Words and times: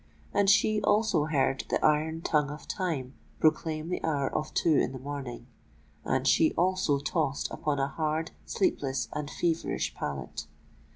And 0.33 0.49
she 0.49 0.81
also 0.81 1.25
heard 1.25 1.63
the 1.69 1.85
iron 1.85 2.21
tongue 2.21 2.49
of 2.49 2.67
Time 2.67 3.13
proclaim 3.39 3.89
the 3.89 4.03
hour 4.03 4.33
of 4.35 4.51
two 4.55 4.75
in 4.77 4.93
the 4.93 4.97
morning;—and 4.97 6.27
she 6.27 6.53
also 6.55 6.97
tossed 6.97 7.51
upon 7.51 7.77
a 7.77 7.85
hard, 7.87 8.31
sleepless, 8.47 9.09
and 9.13 9.29
feverish 9.29 9.93
pallet. 9.93 10.47